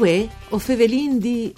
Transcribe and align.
Uè, 0.00 0.26
o 0.48 0.58
fevelin 0.58 1.18
di... 1.18 1.52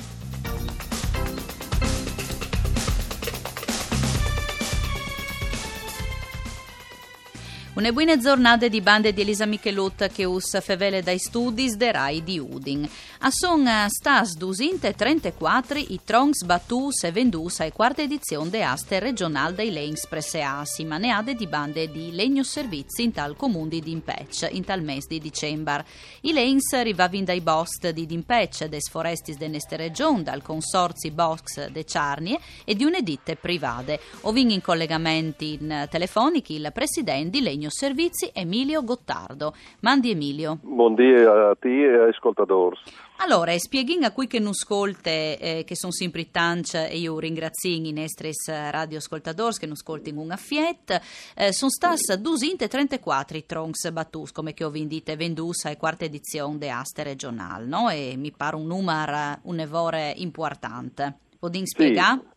Una 7.74 7.90
buona 7.90 8.18
giornata 8.18 8.68
di 8.68 8.82
bande 8.82 9.14
di 9.14 9.22
Elisa 9.22 9.46
Michelut 9.46 10.08
che 10.08 10.26
us 10.26 10.60
fevele 10.60 11.02
dai 11.02 11.18
studi 11.18 11.74
de 11.74 11.90
Rai 11.90 12.22
di 12.22 12.38
Udin. 12.38 12.86
A 13.20 13.30
son 13.30 13.66
stas 13.88 14.36
234 14.36 15.78
i 15.78 16.00
troncs 16.04 16.44
battus 16.44 17.04
e 17.04 17.12
vendus 17.12 17.60
ai 17.60 17.72
quarta 17.72 18.02
edizione 18.02 18.50
de 18.50 18.62
aste 18.62 18.98
regional 18.98 19.54
dei 19.54 19.72
Lanes 19.72 20.06
Preseasi, 20.06 20.84
maneade 20.84 21.34
di 21.34 21.46
bande 21.46 21.90
di 21.90 22.12
legno 22.12 22.42
servizi 22.42 23.04
in 23.04 23.12
tal 23.12 23.36
comune 23.36 23.78
di 23.78 23.90
Impec, 23.90 24.48
in 24.50 24.64
tal 24.64 24.82
mese 24.82 25.06
di 25.08 25.18
dicembre. 25.18 25.86
I 26.22 26.34
Lanes 26.34 26.78
rivavin 26.82 27.24
dai 27.24 27.40
bost 27.40 27.88
di 27.88 28.04
Dimpec, 28.04 28.66
des 28.66 28.90
forestis 28.90 29.38
de 29.38 29.48
neste 29.48 29.76
region, 29.76 30.22
dal 30.22 30.42
consorzi 30.42 31.10
Box 31.10 31.68
de 31.70 31.84
Ciarnie 31.84 32.38
e 32.66 32.74
di 32.74 32.84
un'editte 32.84 33.36
private. 33.36 33.98
Ovin 34.22 34.50
in 34.50 34.60
collegamenti 34.60 35.54
in 35.58 35.86
telefonici 35.88 36.52
il 36.52 36.70
presidente 36.74 37.30
di 37.30 37.40
Legno 37.42 37.60
Servizi 37.70 38.30
Emilio 38.32 38.82
Gottardo. 38.84 39.54
Mandi 39.80 40.10
Emilio. 40.10 40.58
Buongiorno 40.62 41.50
a 41.50 41.56
te 41.58 41.68
e 41.68 41.98
ai 41.98 42.08
ascoltatori. 42.10 42.76
Allora, 43.18 43.56
spieghin 43.56 44.02
a 44.02 44.10
cui 44.10 44.26
che 44.26 44.40
non 44.40 44.48
ascolte, 44.48 45.38
eh, 45.38 45.64
che 45.64 45.76
sono 45.76 45.92
sempre 45.92 46.30
tanti 46.32 46.76
e 46.76 46.98
io 46.98 47.18
ringrazio 47.20 47.70
i 47.70 47.92
nostri 47.92 48.32
radioascoltatori 48.46 49.56
che 49.58 49.66
non 49.66 49.76
ascoltano 49.76 50.20
una 50.20 50.36
fiet, 50.36 51.00
eh, 51.36 51.52
sono 51.52 51.70
stati 51.70 52.20
234 52.20 53.36
i 53.36 53.46
troncs 53.46 53.90
battus, 53.92 54.32
come 54.32 54.54
che 54.54 54.64
ho 54.64 54.70
vendite 54.70 55.14
vendusa 55.14 55.70
e 55.70 55.76
quarta 55.76 56.04
edizione 56.04 56.58
de 56.58 56.70
Aste 56.70 57.04
regionale, 57.04 57.64
no? 57.64 57.88
E 57.90 58.14
mi 58.16 58.32
pare 58.32 58.56
un 58.56 58.66
numero, 58.66 59.38
un 59.42 59.60
evore 59.60 60.12
importante. 60.16 61.18
Podin 61.38 61.66
spiegare? 61.66 62.20
Sì. 62.22 62.31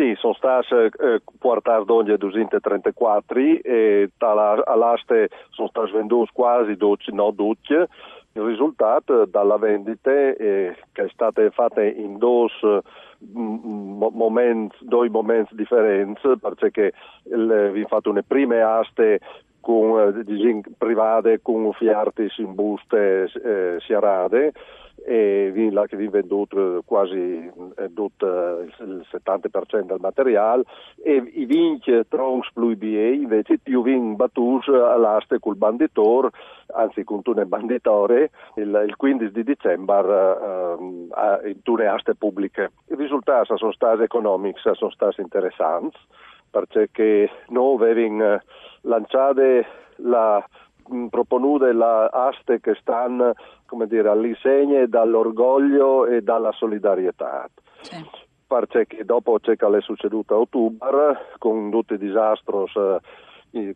Sì, 0.00 0.14
sono 0.16 0.32
stati 0.32 0.74
eh, 0.74 1.20
portati 1.38 1.84
ogni 1.90 2.16
234 2.16 3.38
e 3.62 4.08
all'aste 4.16 5.28
sono 5.50 5.68
stati 5.68 5.92
venduti 5.92 6.30
quasi 6.32 6.74
12, 6.74 7.12
no 7.12 7.30
12. 7.32 7.74
Il 8.32 8.42
risultato 8.42 9.26
dalla 9.26 9.58
vendita 9.58 10.10
eh, 10.10 10.74
che 10.92 11.02
è 11.02 11.08
stata 11.12 11.46
fatta 11.50 11.82
in 11.82 12.16
due 12.16 12.48
momenti, 13.18 14.74
due 14.80 15.10
momenti 15.10 15.54
differenti 15.54 16.32
perché 16.40 16.94
vi 17.24 17.84
fatto 17.86 18.08
una 18.08 18.24
prima 18.26 18.78
aste 18.78 19.20
con 19.60 20.24
eh, 20.26 20.62
private 20.78 21.42
con 21.42 21.70
fiartis 21.74 22.38
in 22.38 22.54
buste 22.54 23.30
eh, 23.44 23.76
siarade 23.80 24.52
e 25.04 25.50
vi, 25.52 25.70
là 25.70 25.86
che 25.86 25.96
vi 25.96 26.08
venduto 26.08 26.82
quasi 26.84 27.16
eh, 27.76 27.92
tutto 27.94 28.26
il 28.26 29.06
70% 29.10 29.86
del 29.86 29.98
materiale 30.00 30.64
e 31.02 31.22
i 31.34 31.44
vinci 31.46 32.06
troncs 32.08 32.50
plus 32.52 32.76
BA 32.76 33.08
invece 33.14 33.58
più 33.58 33.82
vin 33.82 34.16
battus 34.16 34.68
all'aste 34.68 35.38
col 35.38 35.56
banditor 35.56 36.30
anzi 36.74 37.04
con 37.04 37.20
un 37.24 37.44
banditore 37.46 38.30
il, 38.56 38.84
il 38.86 38.96
15 38.96 39.32
di 39.32 39.42
dicembre 39.42 40.38
eh, 40.38 41.50
in 41.50 41.62
tune 41.62 41.86
aste 41.86 42.14
pubbliche. 42.14 42.70
I 42.88 42.94
risultati 42.94 43.54
sono 43.56 43.72
stati 43.72 44.02
economici 44.02 44.60
sono 44.74 44.90
stati 44.90 45.20
interessanti 45.20 45.96
perché 46.50 47.30
noi 47.48 47.90
abbiamo 47.90 48.40
lanciato 48.82 49.42
la 49.96 50.44
proponute 51.08 51.72
la 51.72 52.06
aste 52.06 52.60
che 52.60 52.76
stanno 52.80 53.34
come 53.70 53.86
dire, 53.86 54.08
all'insegna 54.08 54.84
dall'orgoglio 54.86 56.04
e 56.06 56.22
dalla 56.22 56.50
solidarietà. 56.52 57.48
Sì. 57.82 58.04
Perché 58.46 59.04
dopo 59.04 59.38
c'è 59.38 59.54
che 59.54 59.64
è 59.64 59.80
succeduto 59.80 60.34
a 60.34 60.38
ottobre 60.38 61.36
con 61.38 61.70
tutti 61.70 61.94
i 61.94 61.98
disastri 61.98 62.66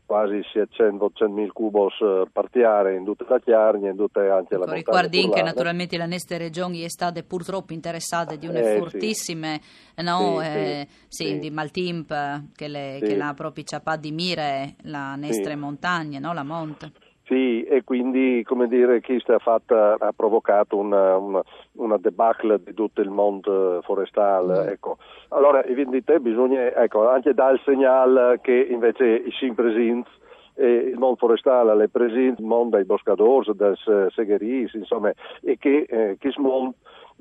quasi 0.05 0.41
700 0.53 1.13
mila 1.29 1.53
cubos 1.53 1.95
eh, 2.01 2.25
partiare 2.33 2.97
in 2.97 3.05
tutte 3.05 3.25
le 3.29 3.41
chiarne, 3.41 3.91
in 3.91 3.97
tutte 3.97 4.29
anche 4.29 4.57
la 4.57 4.73
Ricordi 4.73 5.29
che 5.29 5.43
naturalmente 5.43 5.97
le 5.97 6.07
nostre 6.07 6.39
regioni 6.39 6.83
è 6.83 6.89
state 6.89 7.23
purtroppo 7.23 7.73
interessate 7.73 8.37
di 8.37 8.47
una 8.47 8.61
eh, 8.61 8.79
fortissime 8.79 9.61
sì. 9.63 10.03
no, 10.03 10.39
sì, 10.41 10.47
eh, 10.47 10.89
sì, 11.09 11.39
di 11.39 11.51
Maltimp 11.51 12.53
che, 12.55 12.69
le, 12.69 12.99
che 13.01 13.17
l'ha 13.17 13.33
proprio 13.35 13.65
ciapà 13.65 13.97
di 13.97 14.13
mire 14.13 14.75
la 14.83 15.15
nostre 15.17 15.57
montagne, 15.57 16.19
no, 16.19 16.33
la 16.33 16.45
monte. 16.45 16.93
Sì, 17.27 17.63
e 17.65 17.85
quindi 17.85 18.43
come 18.47 18.69
dire, 18.69 19.01
chi 19.01 19.19
sta 19.21 19.39
fatta 19.39 19.97
ha 19.99 20.13
provocato 20.15 20.77
una, 20.77 21.17
una, 21.17 21.43
una, 21.73 21.97
debacle 21.97 22.63
di 22.63 22.75
tutto 22.75 23.01
il 23.01 23.09
mondo 23.09 23.81
forestale. 23.83 24.65
Mm. 24.65 24.69
Ecco. 24.69 24.99
Allora, 25.29 25.65
evidentemente 25.65 26.21
bisogna 26.21 26.75
ecco, 26.75 27.09
anche 27.09 27.33
dare 27.33 27.55
il 27.55 27.63
segnale 27.65 28.41
che 28.43 28.69
invece 28.71 29.07
i 29.07 29.31
simpresins 29.33 30.07
e 30.55 30.67
il 30.67 30.99
mondo 30.99 31.17
forestale 31.17 31.85
è 31.85 31.89
presente, 31.89 32.43
il 32.43 32.47
mondo 32.47 32.77
dei 32.77 32.85
boscadores, 32.85 33.51
dei 33.53 33.75
segheris, 34.11 34.75
insomma, 34.75 35.11
e 35.41 35.57
che 35.59 35.87
eh, 35.89 36.17
chi 36.21 36.31
smonta 36.31 36.77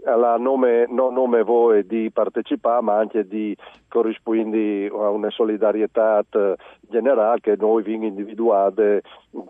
alla 0.06 0.38
nome, 0.38 0.86
non 0.90 1.14
nome 1.14 1.44
voi 1.44 1.86
di 1.86 2.09
partecipare 2.12 2.81
ma 2.81 2.97
anche 2.97 3.28
di 3.28 3.56
corrispondere 3.88 4.88
a 4.88 5.09
una 5.09 5.30
solidarietà 5.30 6.24
generale 6.81 7.40
che 7.40 7.56
noi 7.58 7.84
viene 7.84 8.08
individuata 8.08 9.00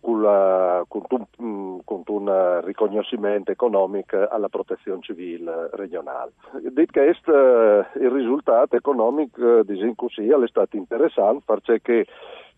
con, 0.02 0.22
la, 0.22 0.84
con, 0.88 1.03
un, 1.38 1.80
con, 1.84 2.03
un, 2.06 2.62
riconoscimento 2.64 3.52
economico 3.52 4.28
alla 4.28 4.50
protezione 4.50 5.02
civile 5.02 5.69
regionale. 5.74 6.31
Dit 6.72 6.91
che 6.91 7.16
il 7.25 8.12
risultato 8.12 8.75
economico 8.75 9.64
di 9.64 9.94
così 9.96 10.28
è 10.28 10.47
stato 10.47 10.75
interessante 10.75 11.44
perché 11.46 12.06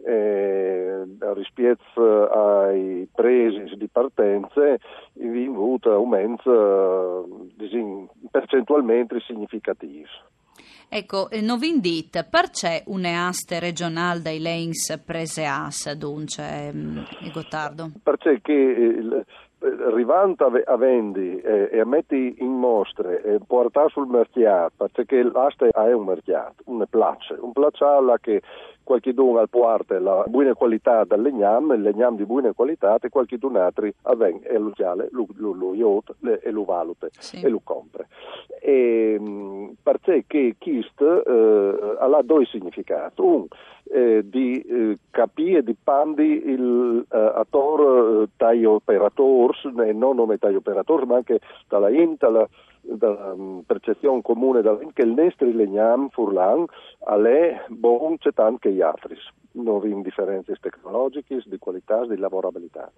eh, 0.04 1.04
rispetto 1.34 2.30
ai 2.30 3.08
presi 3.14 3.76
di 3.76 3.88
partenze 3.88 4.80
vi 5.14 5.46
avuto 5.46 5.92
aumenti 5.92 6.50
eh, 6.50 8.08
percentualmente 8.30 9.20
significativi. 9.26 10.06
Ecco, 10.88 11.30
eh, 11.30 11.42
non 11.42 11.58
vi 11.58 11.70
indite, 11.70 12.26
perché 12.30 12.84
un'aste 12.86 13.60
regionale 13.60 14.22
dai 14.22 14.40
lanes 14.40 15.02
prese 15.04 15.46
as, 15.46 15.92
dunque, 15.94 16.72
mm, 16.72 16.98
Gottardo? 17.34 17.92
Perché 18.04 18.40
il, 18.52 19.26
rivanta 19.94 20.52
a 20.66 20.78
vendi 20.78 21.40
e, 21.40 21.70
e 21.72 21.86
metti 21.86 22.36
in 22.40 22.52
mostre 22.52 23.22
e 23.24 23.40
portare 23.46 23.90
sul 23.90 24.08
mercato 24.08 24.90
perché 24.92 25.24
l'aste 25.24 25.70
è 25.70 25.94
un 25.94 26.06
mercato, 26.06 26.64
un 26.66 26.86
place, 26.90 27.36
un 27.40 27.52
place 27.52 27.84
che 28.22 28.42
qualche 28.86 29.14
d'un 29.14 29.38
al 29.38 29.50
parte 29.50 30.00
la 30.00 30.24
buona 30.28 30.54
qualità 30.54 31.04
del 31.04 31.22
legname, 31.22 31.76
il 31.76 31.82
legname 31.82 32.18
di 32.18 32.26
buona 32.26 32.54
qualità 32.54 32.98
e 33.02 33.10
qualche 33.10 33.38
d'un 33.38 33.58
altro 33.58 33.90
avven 34.04 34.40
e 34.44 34.58
lo 34.58 34.70
chiale, 34.70 35.10
lo, 35.12 35.26
lo, 35.36 35.54
lo 35.54 35.74
iot, 35.74 36.16
e 36.42 36.52
lo 36.52 36.64
valute 36.64 37.10
sì. 37.18 37.42
e 37.42 37.50
lo 37.50 37.60
compra. 37.64 38.06
E, 38.62 39.18
perché 39.86 40.26
KIST 40.58 41.00
eh, 41.00 41.96
ha 42.00 42.22
due 42.24 42.44
significati. 42.46 43.22
Un, 43.22 43.46
eh, 43.92 44.28
di 44.28 44.60
eh, 44.62 44.98
capire 45.12 45.62
di 45.62 45.76
pandi 45.76 46.42
il 46.44 47.06
eh, 47.08 47.32
attor 47.36 48.28
eh, 48.36 48.66
operators, 48.66 49.66
e 49.66 49.94
non 49.94 50.16
nome 50.16 50.40
tai 50.40 50.56
operators, 50.56 51.06
ma 51.06 51.18
anche 51.18 51.40
dalla 51.68 51.90
INT, 51.90 52.18
dalla, 52.18 52.50
dalla 52.82 53.34
um, 53.34 53.62
percezione 53.64 54.24
comune 54.24 54.64
dalla 54.64 54.80
che 54.92 55.04
il 55.04 55.14
nostro 55.14 55.48
legnam 55.48 56.10
furlan 56.10 56.66
è 57.28 57.64
buon 57.68 58.18
c'è 58.18 58.32
tanto 58.34 58.58
che 58.62 58.72
gli 58.72 58.82
altri, 58.82 59.16
non 59.56 59.80
vi 59.80 60.02
differenze 60.02 60.56
tecnologiche, 60.60 61.42
di 61.46 61.58
qualità, 61.58 62.06
di 62.06 62.18
lavorabilità. 62.18 62.92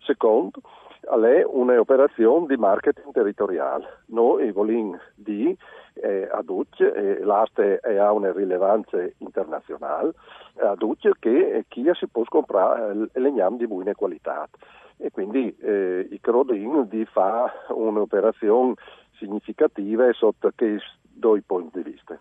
Secondo, 0.00 0.60
è 1.00 1.44
un'operazione 1.44 2.46
di 2.46 2.56
marketing 2.56 3.12
territoriale. 3.12 4.02
Noi 4.06 4.50
vogliamo 4.52 4.98
di 5.14 5.56
eh, 5.94 6.28
aduce, 6.30 6.92
eh, 6.92 7.24
l'aste 7.24 7.80
ha 7.80 8.12
una 8.12 8.32
rilevanza 8.32 8.98
internazionale, 9.18 10.12
aduce 10.56 11.12
che 11.18 11.64
chi 11.68 11.88
si 11.94 12.06
può 12.08 12.24
comprare 12.24 13.08
eh, 13.12 13.20
legname 13.20 13.56
di 13.56 13.66
buona 13.66 13.94
qualità 13.94 14.48
e 14.96 15.10
quindi 15.10 15.54
eh, 15.60 16.06
i 16.10 16.20
Crodin 16.20 16.86
di 16.88 17.04
fa 17.04 17.52
un'operazione 17.68 18.74
significativa 19.18 20.12
sotto 20.12 20.50
che 20.54 20.78
due 21.02 21.42
punti 21.42 21.82
di 21.82 21.90
vista. 21.90 22.18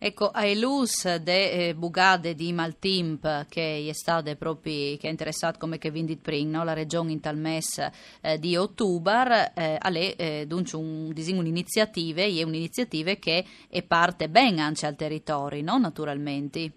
Ecco, 0.00 0.28
ai 0.28 0.56
lus 0.60 1.16
de 1.16 1.50
eh, 1.50 1.74
bugade 1.74 2.34
di 2.36 2.52
Maltimp 2.52 3.46
che 3.48 3.84
è 3.88 3.92
stato 3.92 4.32
proprio 4.36 4.96
che 4.96 5.08
è 5.08 5.10
interessato 5.10 5.58
come 5.58 5.76
che 5.76 5.90
vindit 5.90 6.22
prin, 6.22 6.50
no? 6.50 6.62
la 6.62 6.72
regione 6.72 7.10
in 7.10 7.20
tal 7.20 7.36
mese 7.36 7.90
eh, 8.22 8.38
di 8.38 8.56
ottobre, 8.56 9.50
eh, 9.56 9.76
alle 9.76 10.14
eh, 10.14 10.44
dunque 10.46 10.78
un 10.78 11.12
un'iniziativa 11.12 12.20
e 12.20 12.44
un'iniziativa 12.44 13.14
che 13.14 13.44
è 13.68 13.82
parte 13.82 14.28
ben 14.28 14.60
anche 14.60 14.86
al 14.86 14.94
territorio, 14.94 15.64
no? 15.64 15.78
naturalmente. 15.78 16.70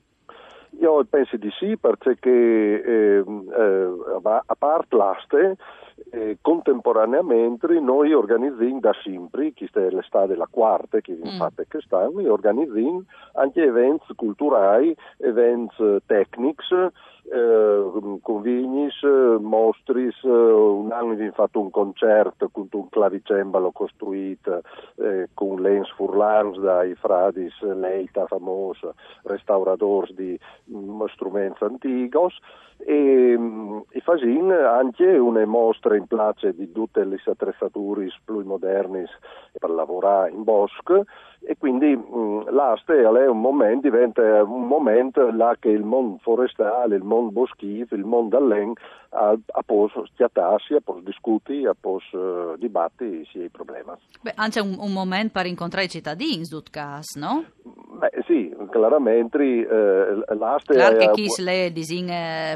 Io 0.80 1.06
penso 1.08 1.38
di 1.38 1.52
sì 1.60 1.78
perché 1.78 2.32
eh, 2.32 3.24
eh, 3.24 4.22
a 4.24 4.56
parte 4.58 4.96
l'aste 4.96 5.58
eh, 6.10 6.38
contemporaneamente 6.42 7.80
noi 7.80 8.14
organizziamo 8.14 8.80
da 8.80 8.94
sempre, 9.04 9.54
questa 9.54 9.82
è 9.82 9.90
l'estate 9.90 10.36
la 10.36 10.48
quarta 10.50 11.00
che 11.00 11.14
vi 11.14 11.30
mm. 11.30 11.38
fate 11.38 11.68
quest'anno, 11.70 12.32
organizziamo 12.32 13.04
anche 13.34 13.64
eventi 13.64 14.14
culturali, 14.16 14.96
eventi 15.18 15.98
tecnici, 16.06 16.74
eh, 17.32 17.71
convegnis, 18.22 19.02
mostris, 19.40 20.22
un 20.24 20.92
anno 20.92 21.12
abbiamo 21.12 21.32
fatto 21.32 21.60
un 21.60 21.70
concerto 21.70 22.50
con 22.50 22.68
un 22.72 22.90
clavicembalo 22.90 23.72
costruito 23.72 24.62
eh, 24.98 25.30
con 25.34 25.62
lens 25.62 25.90
furlans 25.92 26.58
dai 26.60 26.96
fradis 26.96 27.60
Leita, 27.62 28.26
famoso 28.26 28.96
restauradors 29.24 30.14
di 30.14 30.38
um, 30.66 31.06
strumenti 31.08 31.64
antigos. 31.64 32.38
E, 32.84 33.38
e 33.90 34.00
fasin 34.00 34.50
anche 34.52 35.06
una 35.06 35.46
mostra 35.46 35.96
in 35.96 36.08
place 36.08 36.56
di 36.56 36.72
tutte 36.72 37.04
le 37.04 37.22
attrezzature 37.24 38.08
più 38.26 38.44
moderne 38.44 39.06
per 39.60 39.70
lavorare 39.70 40.32
in 40.32 40.44
bosco. 40.44 41.04
E 41.44 41.58
quindi 41.58 41.96
mh, 41.96 42.52
l'aste 42.52 43.02
è 43.02 43.28
un 43.28 43.40
momento, 43.40 43.88
diventa 43.88 44.44
un 44.44 44.68
momento 44.68 45.30
là 45.32 45.56
che 45.60 45.70
il 45.70 45.84
mondo 45.84 46.18
forestale, 46.22 46.96
il 46.96 47.04
mondo 47.04 47.32
boschivo, 47.82 47.96
il 47.96 48.06
mondo 48.06 48.38
allen 48.38 48.74
a, 49.10 49.38
a 49.46 49.64
posso 49.64 50.06
schiattarsi, 50.14 50.74
a 50.74 50.82
posso 50.82 51.02
discutere, 51.02 51.70
a 51.70 51.76
posso 51.80 52.18
uh, 52.18 52.58
dibattere 52.58 53.26
sia 53.32 53.44
i 53.44 53.50
problemi. 53.50 53.92
Beh, 54.22 54.34
anche 54.36 54.60
un, 54.60 54.76
un 54.80 54.94
momento 54.94 55.32
per 55.34 55.46
incontrare 55.46 55.86
i 55.86 55.90
cittadini, 55.90 56.36
in 56.36 56.46
caso, 56.70 57.20
no? 57.20 57.46
Beh, 58.00 58.24
sì, 58.26 58.54
chiaramente 58.70 59.44
eh, 59.44 60.36
l'aste... 60.36 60.74
Claro 60.74 60.98
che 60.98 61.12
chi 61.12 61.28
le 61.42 61.72
disin 61.72 62.08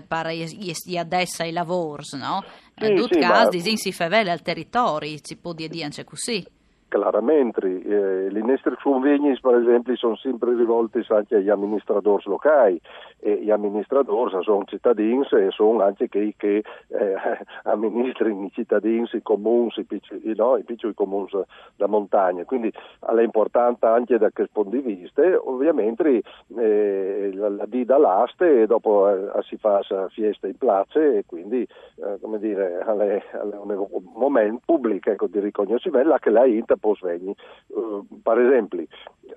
per 0.08 0.28
gli 0.30 0.98
adesso 0.98 1.44
ai 1.44 1.52
lavori, 1.52 2.04
no? 2.14 2.44
Sì, 2.76 2.88
in 2.88 2.96
tutto 2.96 3.16
sì, 3.16 3.20
caso, 3.20 3.44
ma... 3.44 3.50
disin 3.50 3.78
si 3.78 3.92
fa 3.92 4.08
al 4.32 4.42
territorio, 4.42 5.18
si 5.22 5.38
può 5.38 5.54
dire 5.54 5.84
anche 5.84 6.04
così 6.04 6.46
chiaramente. 6.88 7.62
Eh, 7.66 8.30
le 8.30 8.42
nostre 8.42 8.76
convegni, 8.82 9.38
per 9.40 9.56
esempio, 9.56 9.96
sono 9.96 10.16
sempre 10.16 10.56
rivolte 10.56 11.04
anche 11.10 11.36
agli 11.36 11.50
amministratori 11.50 12.24
locali 12.26 12.80
e 13.20 13.42
gli 13.44 13.52
amministratori 13.52 14.44
sono 14.44 14.64
cittadini 14.66 15.26
e 15.32 15.52
sono 15.52 15.82
anche 15.82 16.10
quelli 16.10 16.34
che 16.38 16.64
eh, 16.88 17.16
amministrano 17.64 18.46
i 18.46 18.52
cittadini, 18.54 19.08
i 19.12 19.22
comuni, 19.22 19.72
i 19.76 19.84
piccoli, 19.84 20.36
no, 20.36 20.58
i 20.58 20.64
piccoli 20.64 20.94
comuni 20.94 21.28
da 21.76 21.88
montagna. 21.88 22.44
Quindi 22.46 22.72
è 23.00 23.22
importante 23.22 23.86
anche 23.86 24.18
da 24.18 24.30
questo 24.32 24.62
punto 24.62 24.78
di 24.78 24.82
vista. 24.82 25.22
Ovviamente 25.44 26.22
eh, 26.58 27.32
la, 27.34 27.50
la 27.50 27.66
D 27.66 27.84
dall'aste 27.84 28.62
e 28.62 28.68
dopo 28.68 29.10
eh, 29.10 29.44
si 29.44 29.58
fa 29.58 29.82
la 29.90 30.08
fiesta 30.10 30.48
in 30.48 30.58
place 30.58 31.18
e 31.18 31.24
quindi 31.26 31.62
eh, 31.62 32.18
come 32.22 32.40
dire, 32.40 32.80
è, 32.80 33.24
un 33.62 33.88
momento 34.14 34.62
pubblico 34.66 35.10
ecco, 35.10 35.28
di 35.28 35.40
riconoscimento 35.40 36.16
che 36.20 36.30
la 36.30 36.44
può 36.80 36.85
svegli. 36.94 37.34
Uh, 37.68 38.06
per 38.22 38.40
esempio, 38.40 38.86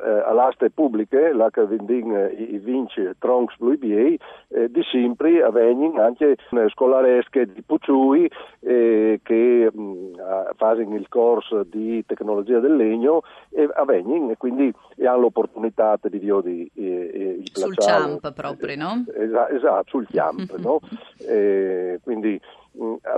eh, 0.01 0.23
all'aste 0.27 0.71
pubbliche, 0.71 1.33
la 1.33 1.51
che 1.51 1.65
vendin 1.65 2.13
eh, 2.15 2.33
i 2.33 2.59
vince 2.59 3.17
Tronks 3.19 3.57
Blue 3.57 3.77
BA, 3.77 4.17
eh, 4.49 4.71
di 4.71 4.83
sempre 4.91 5.43
avvengono 5.43 6.03
anche 6.03 6.37
scolaresche 6.69 7.47
di 7.53 7.63
Puciui 7.63 8.31
eh, 8.61 9.21
che 9.23 9.71
mh, 9.73 9.81
mm, 9.81 10.15
fanno 10.57 10.95
il 10.95 11.09
corso 11.09 11.65
di 11.65 12.05
tecnologia 12.07 12.59
del 12.61 12.77
legno 12.77 13.23
e 13.51 13.69
avvengono 13.75 14.31
e 14.31 14.37
quindi 14.37 14.73
hanno 15.05 15.21
l'opportunità 15.21 15.99
di 16.03 16.19
di 16.19 16.71
eh, 16.75 17.43
sul 17.53 17.77
CIAMP 17.77 18.33
proprio, 18.33 18.77
no? 18.77 19.05
Esatto, 19.15 19.55
esatto 19.55 19.85
sul 19.89 20.07
CIAMP, 20.09 20.57
no? 20.59 20.81
quindi 22.05 22.39
Mm, 22.39 22.68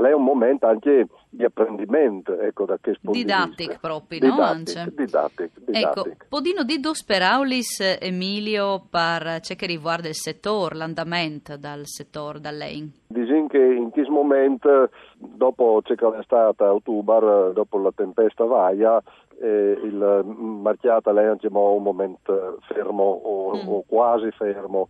lei 0.01 0.13
è 0.13 0.15
un 0.15 0.25
momento 0.25 0.67
anche 0.67 1.07
di 1.29 1.45
apprendimento, 1.45 2.39
ecco, 2.39 2.65
da 2.65 2.79
che 2.81 2.97
Didattic 3.01 3.79
proprio, 3.79 4.21
no? 4.21 4.35
Didattic, 4.35 4.95
didattic, 4.95 5.51
Ecco, 5.67 6.07
podino 6.29 6.65
di 6.65 6.81
dos 6.81 7.05
peraulis, 7.05 7.99
Emilio, 8.01 8.87
per 8.89 9.41
ciò 9.41 9.55
che 9.55 9.67
riguarda 9.67 10.09
il 10.09 10.15
settore, 10.15 10.77
l'andamento 10.77 11.57
dal 11.57 11.83
settore, 11.85 12.41
da 12.41 12.51
lei? 12.51 12.91
Dicono 13.07 13.47
che 13.49 13.59
in 13.59 13.91
questo 13.91 14.13
momento, 14.13 14.89
dopo 15.19 15.81
c'è 15.85 15.95
stata 16.23 16.73
ottobre, 16.73 17.53
dopo 17.53 17.79
la 17.79 17.93
tempesta 17.95 18.45
Vaia, 18.45 19.01
eh, 19.41 19.79
il 19.83 20.25
mercato 20.25 21.17
è 21.17 21.31
un 21.31 21.83
momento 21.83 22.59
fermo 22.67 23.03
o, 23.03 23.57
mm. 23.57 23.69
o 23.69 23.85
quasi 23.87 24.31
fermo 24.33 24.89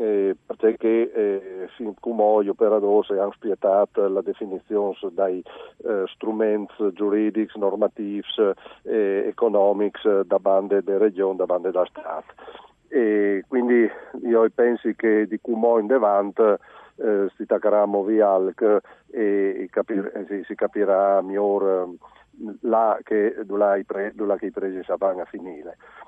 eh, 0.00 0.36
perché 0.56 1.12
eh, 1.12 1.68
fin 1.76 1.94
gli 2.42 2.48
operatori 2.48 3.18
hanno 3.18 3.32
spietato 3.32 4.06
la 4.08 4.20
definizione 4.20 4.96
dai 5.12 5.42
eh, 5.84 6.04
strumenti 6.06 6.92
giuridici, 6.92 7.58
normativi, 7.58 8.22
eh, 8.82 9.24
economici 9.26 10.08
da 10.24 10.38
bande 10.38 10.82
delle 10.82 10.98
regioni, 10.98 11.36
da 11.36 11.46
bande 11.46 11.70
da 11.70 11.86
Stato. 11.86 12.34
E 12.88 13.44
quindi 13.48 13.88
io 14.22 14.48
penso 14.54 14.90
che 14.96 15.26
di 15.26 15.38
come 15.40 15.80
in 15.80 15.86
davanti 15.86 16.42
eh, 16.96 17.30
si 17.36 17.46
taccheremo 17.46 18.02
via 18.02 18.36
e 19.10 19.68
capir- 19.70 20.26
si, 20.26 20.42
si, 20.44 20.54
capirà 20.54 21.20
meglio 21.22 21.84
eh, 21.84 21.96
là 22.62 22.98
che, 23.02 23.36
dove 23.44 23.84
i 24.46 24.50
presi 24.50 24.82
saranno 24.84 25.22
a 25.22 25.24
finire 25.26 25.76
mm, 25.76 26.07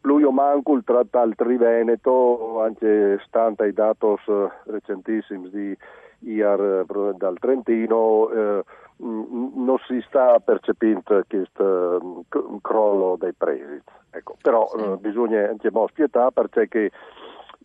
pluio 0.00 0.30
manco 0.30 0.74
il 0.74 0.84
trattal 0.84 1.34
Triveneto, 1.34 2.60
anche 2.60 3.20
stante 3.26 3.66
i 3.66 3.72
datos 3.72 4.20
eh, 4.28 4.48
recentissimi 4.66 5.50
di 5.50 5.76
IAR 6.20 6.84
eh, 6.88 7.14
dal 7.16 7.38
Trentino, 7.38 8.30
eh, 8.30 8.64
mm, 9.02 9.64
non 9.64 9.76
si 9.86 10.00
sta 10.06 10.38
percependo 10.38 11.24
questo 11.28 12.00
mm, 12.02 12.56
crollo 12.62 13.16
dei 13.18 13.32
prezzi. 13.32 13.82
Ecco, 14.10 14.36
però 14.40 14.68
sì. 14.68 14.84
eh, 14.84 14.96
bisogna 14.98 15.48
anche 15.48 15.70
spietà 15.88 16.30
perché 16.30 16.92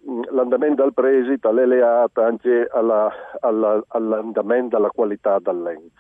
mm, 0.10 0.22
l'andamento 0.32 0.82
del 0.82 0.94
presito 0.94 1.50
è 1.50 1.66
legato 1.66 2.24
anche 2.24 2.68
alla, 2.72 3.12
alla, 3.42 3.80
all'andamento 3.90 4.76
della 4.76 4.90
qualità 4.90 5.38
dell'ente 5.40 5.92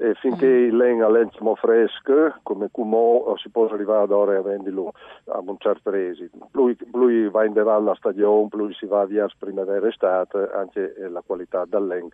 e 0.00 0.14
finché 0.14 0.46
mm. 0.46 0.68
il 0.68 0.76
len 0.76 1.12
l'enzo 1.12 1.54
fresco, 1.56 2.34
come 2.44 2.68
Cumò, 2.70 3.36
si 3.36 3.50
può 3.50 3.66
arrivare 3.66 4.04
ad 4.04 4.12
ore 4.12 4.36
a 4.36 4.42
venderlo 4.42 4.92
a 5.26 5.40
un 5.40 5.56
certo 5.58 5.92
esito. 5.92 6.48
Lui, 6.52 6.76
lui 6.92 7.28
va 7.28 7.44
in 7.44 7.52
devallo 7.52 7.90
a 7.90 7.96
stagione, 7.96 8.48
lui 8.52 8.72
si 8.74 8.86
va 8.86 9.04
via 9.04 9.26
primavera 9.36 9.84
e 9.84 9.88
estate, 9.88 10.50
anche 10.54 10.94
la 11.10 11.22
qualità 11.26 11.64
del 11.66 11.86
len 11.86 12.08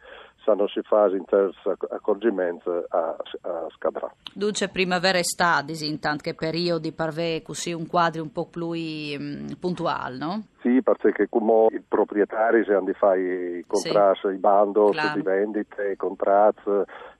sanno 0.45 0.69
si 0.69 0.81
fa 0.83 1.09
in 1.09 1.25
terzo 1.25 1.75
accorgimento 1.91 2.85
a, 2.88 3.17
a 3.43 3.67
scadrà. 3.75 4.12
Dunque 4.33 4.69
primavera 4.69 5.17
e 5.17 5.21
estate, 5.21 5.73
intanto 5.85 6.23
che 6.23 6.35
periodi 6.35 6.93
parve 6.93 7.43
così 7.43 7.73
un 7.73 7.87
quadro 7.87 8.23
un 8.23 8.31
po' 8.31 8.47
più 8.47 8.69
um, 8.69 9.57
puntuale, 9.59 10.17
no? 10.19 10.43
Sì, 10.61 10.81
perché 10.83 11.29
come 11.29 11.67
i 11.73 11.83
proprietari 11.87 12.64
si 12.64 12.71
hanno 12.71 12.85
di 12.85 12.95
fare 12.95 13.59
i 13.59 13.64
contratti, 13.67 14.29
sì. 14.29 14.35
i 14.35 14.38
bando 14.38 14.91
di 14.91 15.23
vendite, 15.23 15.91
i 15.93 15.97
contratti, 15.97 16.71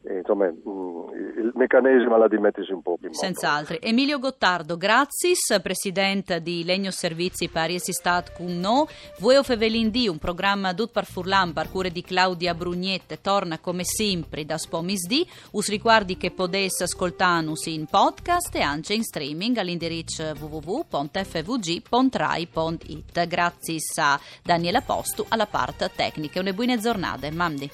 insomma 0.09 0.47
mm, 0.47 1.39
il 1.39 1.53
meccanismo 1.55 2.23
è 2.23 2.29
di 2.29 2.37
un 2.37 2.83
po' 2.83 2.97
più 2.97 3.09
in 3.09 3.15
moto. 3.15 3.25
Senz'altro. 3.25 3.81
Emilio 3.81 4.19
Gottardo, 4.19 4.77
grazie, 4.77 5.35
presidente 5.63 6.43
di 6.43 6.65
Legno 6.65 6.91
Servizi 6.91 7.49
Pari 7.49 7.79
Stat 7.79 8.35
con 8.35 8.59
no. 8.59 8.87
Voi 9.19 9.43
Fevelin 9.43 9.91
di 9.91 10.09
un 10.09 10.19
programma 10.19 10.73
Dut 10.73 10.93
par 10.93 11.07
Furlan 11.07 11.53
per 11.53 11.71
cure 11.71 11.91
di 11.91 12.03
Claudia 12.03 12.55
Brugnette 12.55 13.21
torna 13.21 13.59
come 13.59 13.85
sempre 13.85 14.45
da 14.45 14.59
Spomis 14.59 15.07
D. 15.07 15.27
Us 15.53 15.69
ricordi 15.69 16.17
che 16.17 16.31
potesse 16.31 16.85
ascoltanus 16.85 17.67
in 17.67 17.87
podcast 17.87 18.55
e 18.55 18.61
anche 18.61 18.95
in 18.95 19.03
streaming 19.03 19.57
all'indirizzo 19.57 20.33
www.fvg.rai.it 20.39 23.27
grazie 23.27 23.79
a 23.97 24.21
Daniela 24.43 24.81
Postu 24.81 25.25
alla 25.29 25.47
parte 25.47 25.91
tecnica. 25.95 26.41
Una 26.41 26.53
buona 26.53 26.77
giornata, 26.77 27.31
Mandi. 27.31 27.71